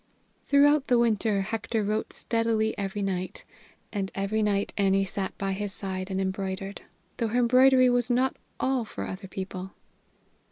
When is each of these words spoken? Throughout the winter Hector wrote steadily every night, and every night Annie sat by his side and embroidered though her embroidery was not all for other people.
Throughout 0.47 0.87
the 0.87 0.97
winter 0.97 1.41
Hector 1.41 1.83
wrote 1.83 2.11
steadily 2.11 2.75
every 2.75 3.03
night, 3.03 3.45
and 3.93 4.11
every 4.15 4.41
night 4.41 4.73
Annie 4.75 5.05
sat 5.05 5.37
by 5.37 5.51
his 5.51 5.73
side 5.73 6.09
and 6.09 6.19
embroidered 6.19 6.81
though 7.17 7.27
her 7.27 7.37
embroidery 7.37 7.87
was 7.87 8.09
not 8.09 8.35
all 8.59 8.83
for 8.83 9.05
other 9.07 9.27
people. 9.27 9.73